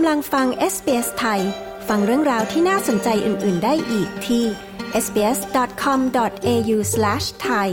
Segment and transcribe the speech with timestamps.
[0.00, 1.40] ำลังฟัง SBS ไทย
[1.88, 4.44] ฟังเรื่องราวที่น่าสนใจอื่น ๆ ได้อีกที่
[5.04, 6.78] sbs.com.au
[7.46, 7.68] thai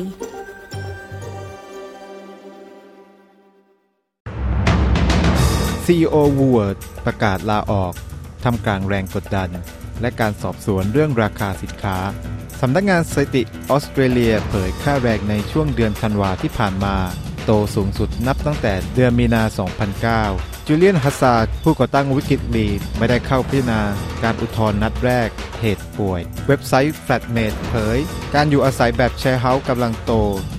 [5.86, 7.94] CEO w o o r d ประกาศลาออก
[8.44, 9.50] ทำกลางแรงกดดัน
[10.02, 11.98] และการสอบสวนเรื่องราคาสินค้า
[12.62, 16.96] สำนักงงานสถิติออสเตรเลียเผยค่าแรงในช่วงเดือนธันวาที่ผ่านมา
[17.48, 19.44] โตสูงสุดนับตั้งแต่เดือนมีนา
[20.06, 23.82] 2009 จูเลียนฮัสซาดผู้ก่อตั้งวิกิลีไม่ได้เข้าพิจารณา
[24.24, 25.30] การอุทธรณ์นัดแรก
[25.62, 27.98] เหตุป่วย เว็บไซต์ Flatmate เผย
[28.36, 30.14] การอยู่อาศัยแบบแชร์เฮาส์กำลังโต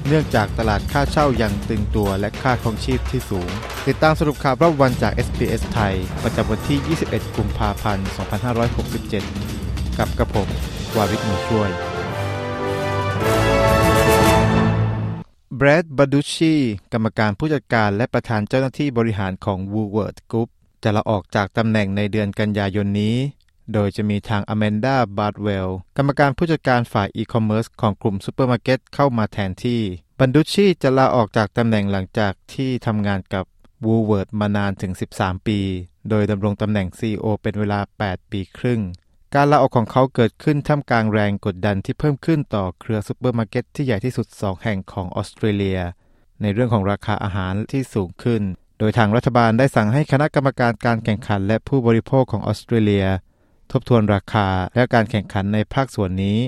[0.06, 3.50] เนื่องจากตลาดค่าเช่ายังตึงตัวและค่าครองชีพที่สูง
[3.86, 6.78] ติดตามสรุปข่าวรอบวันจาก SBS ไทย ประจำวันที่
[7.11, 8.09] 21 กุมภาพันธ์
[9.23, 10.48] 2567 กับกระผม
[10.97, 11.70] วาริศมูช่วย
[15.61, 16.55] แบรดบันดูชี
[16.93, 20.48] กรรมการผู้จัดการและประธานเจ้าหน้าที่บริหารของ Woolworths Group
[20.83, 23.17] จะลาออกจากตำแหน่งในเดือนกันยายนนี้
[23.73, 29.83] โดยจะมีทางอแมนดาบาร์ดเวลกรรมการผู้จัดการฝ่ายอีคอมเมิร์ซของกลุ่มซูเปอร์มาร์เก็ตเข้ามาแทนที่
[30.19, 33.45] บันดูชีจะลาออกจากตำแหน่งหลังจากที่ทำงานกับ
[33.86, 35.61] Woolworths มานานถึง 13 ปี
[36.09, 38.81] โดยดำรงตำแหน่ง CEO เป็นเวลา 8 ปีครึ่ง
[39.34, 45.81] การลาออกของเขาเกิดขึ้นท่ามกลางแรงกดดันที่เพิ่มขึ้นต่อเครือซูเปอร์มาร์เก็ตที่ใหญ่ที่สุด 2 แห่งของออสเตรเลีย
[46.43, 48.43] ในเรื่องของราคาอาหารที่สูงขึ้น
[48.79, 53.06] โดยทางรัฐบาลได้สั่งให้คณะกรรมการการแข่งขันและผู้บริโภคของออสเตรเลีย
[53.73, 56.39] ทบทวนราคาและการแข่งขันในภาคส่วนนี้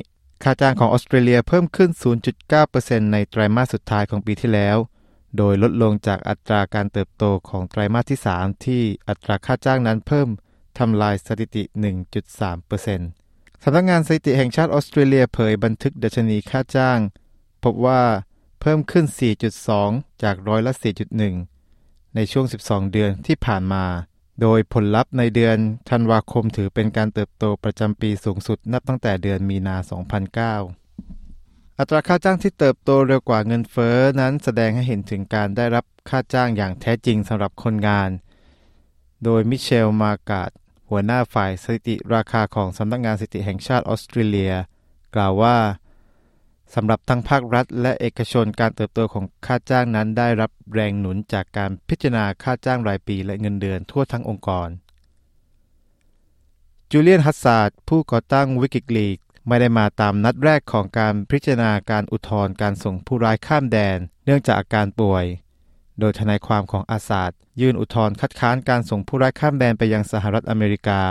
[0.42, 1.90] ค่าจ้างของออสเตรเลียเพิ่มขึ้น
[2.50, 4.76] 0.9%ในไตรมาสสุดท้ายของปีที่แล้ว
[5.36, 10.28] โดยลดลงจากอัตราการเติบโตของไตรมาสที่ 3 ที่อัตราค่าจ้างนั้นเพิ่ม
[10.80, 11.62] ทำลายสถิติ
[12.44, 16.98] 1.3%สำนักงานสถิติแห่งชาติออสเตรเลียเผยบันทึกดัชนีค่าจ้าง
[17.64, 18.02] พบว่า
[18.60, 19.04] เพิ่มขึ้น
[19.64, 20.72] 4.2 จากร้อยละ
[21.44, 23.84] 4.1 ในช่วง 12 เดือนที่ผ่านมา
[24.40, 25.56] โดยผลลัพธ์ในเดือน
[25.90, 29.76] ธันวาคมถือเป็นการเติบโตประจำปีสูงสุดนับตั้งแต่เดือนมีนา
[30.58, 38.10] 2009 อัตราค่าจ้างที่เติบโตเร็วกว่าเงินเฟอ้อนั้นแสดงให้เห็นถึงการได้รับค่าจ้างอย่างแท้จริงสำหรับคนงาน
[39.24, 40.50] โดยมิเชล มากาด
[40.90, 44.52] หัวหน้าฝ่ายสถิติราคาของสำนักงานสถิติแห่งชาติออสเตรเลีย
[45.14, 45.56] กล่าวว่า
[46.74, 54.68] สำหรับทั้งภาครัฐ และเอกชนการเติบโตของค่าจ้างนั้นได้รับแรงหนุนจากการพิจารณาค่าจ้างรายปีและเงินเดือนทั่วทั้งองค์กร
[56.90, 65.24] จูเลียนฮัสซาดผู้ก่อตั้งวิกิลีกไม่ได้มาตามนัดแรกของการพิจารณาการอุทธรณ์การส่งผู้ร้ายข้ามแดน เนื่องจากอาการป่วย
[66.00, 71.02] โดยทนายความของอาซาดยื่นอุทธรณ์คัดค้านการส่งผู้ร้ายข้ามแดนไปยังสหรัฐอเมริกา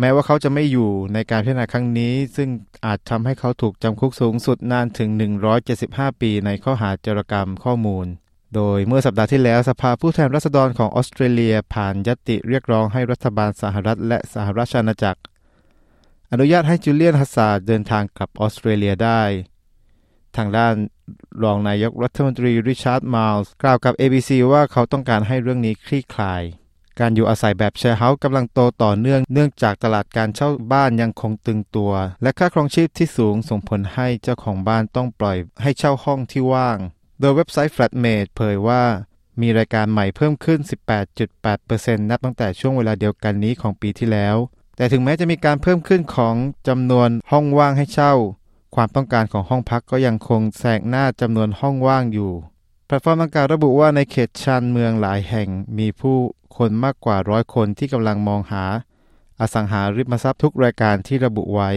[0.00, 2.48] แม้ว่าเขาจะไม่อยู่ในการพิจารณาครั้งนี้ ซึ่ง
[2.86, 5.08] อาจทำให้เขาถูกจำคุกสูงสุดนานถึง
[5.64, 8.06] 175 ปีในข้อหาจรกรรมข้อมูล
[8.54, 15.20] โดยเมื่อสัปดาห์ที่แล้วสภาผู้แทนราษฎรของออสเตรเลียผ่านญัตติเรียกร้องให้รัฐบาลสหรัฐและสหราชอาณาจักร
[16.32, 19.22] อนุญาตให้จูเลียนอัสซานจ์เดินทางกลับออสเตรเลียได้
[20.38, 20.74] ทางด้าน
[21.42, 26.42] รองนายกรัฐมนตรีริชาร์ดมาลส์กล่าวกับ ABC ว่าเขาต้องการให้เรื่องนี้คลี่คลาย
[27.00, 36.78] การอยู่อาศัยแบบแชร์เฮาส์กำลังโตต่อเนื่องเนื่องจากตลาดการเช่าบ้านยังคงตึงตัว และค่าครองชีพที่สูงส่งผลให้เจ้าของบ้านต้องปล่อยให้เช่าห้องที่ว่าง
[37.20, 38.82] โดยเว็บไซต์ Flatmate เผยว่า
[39.40, 40.58] มีรายการใหม่เพิ่มขึ้น
[41.34, 44.36] 18.8%นับตั้งแต่ช่วงเวลาเดียวกันนี้ของปีที่แล้ว
[44.76, 46.34] แต่ถึงแม้จะมีการเพิ่มขึ้นของ
[46.68, 48.14] จำนวนห้องว่างให้เช่า
[48.74, 52.32] ความต้องการของห้องพักก็ยังคงแซงหน้าจำนวนห้องว่างอยู่
[52.86, 55.48] แพลตฟอร์มดังกล่าวระบุว่าในเขตชานเมืองหลายแห่ง
[55.78, 56.18] มีผู้
[56.56, 58.64] คนมากกว่าร้อยคนที่กำลังมองหา
[59.40, 61.70] อสังหาริมทรัพย์ทุกรายการที่ระบุไว้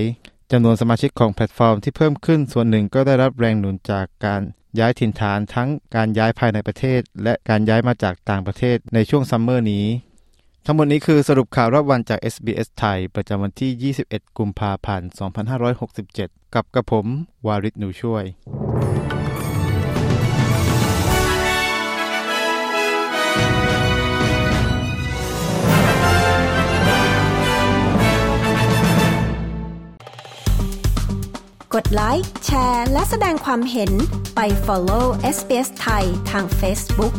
[0.52, 4.42] จำนวนสมาชิกของแพลตฟอร์มที่เพิ่มขึ้นส่วนหนึ่งก็ได้รับแรงหนุนจากการ
[4.80, 9.86] ย้ายถิ่นฐานทั้งการย้ายภายในประเทศ และการย้ายมาจากต่างประเทศในช่วงซัมเมอร์นี้
[10.66, 15.10] ทั้งหมดนี้คือสรุปข่าวรอบวันจาก SBS ไทย ประจำวันที่ 21 กุมภาพันธ์
[15.98, 17.08] 2567 กับกระผม
[17.48, 18.24] วาริศหนูช่วย
[31.76, 33.92] กดไลค์ แชร์ และแสดงความเห็น
[34.36, 35.06] ไป follow
[35.36, 37.16] SBS ไทยทาง Facebook